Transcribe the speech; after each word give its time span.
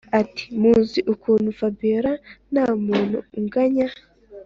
ati”muzi 0.21 0.99
ukuntu 1.13 1.49
fabiora 1.59 2.11
ntamuntu 2.53 3.17
unganya 3.37 3.87